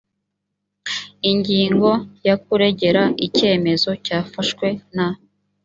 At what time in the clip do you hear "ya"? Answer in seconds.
2.27-2.35